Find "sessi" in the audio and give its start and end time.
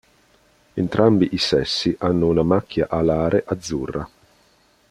1.37-1.95